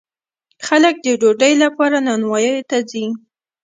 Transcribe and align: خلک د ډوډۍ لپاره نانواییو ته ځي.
خلک 0.67 0.95
د 1.01 1.07
ډوډۍ 1.21 1.53
لپاره 1.63 1.95
نانواییو 2.07 2.67
ته 2.69 2.77
ځي. 2.89 3.05